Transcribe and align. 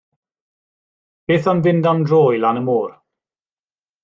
Beth 1.25 1.49
am 1.51 1.59
fynd 1.65 1.85
am 1.91 1.99
dro 2.07 2.21
i 2.35 2.37
lan 2.39 2.61
y 2.61 2.63
môr. 2.71 2.89